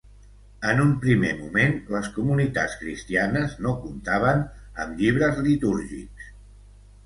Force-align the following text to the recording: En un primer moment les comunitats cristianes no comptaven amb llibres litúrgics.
En 0.69 0.79
un 0.85 0.93
primer 1.03 1.33
moment 1.41 1.75
les 1.97 2.09
comunitats 2.15 2.75
cristianes 2.85 3.55
no 3.69 3.77
comptaven 3.85 4.43
amb 4.85 4.99
llibres 5.03 5.47
litúrgics. 5.51 6.37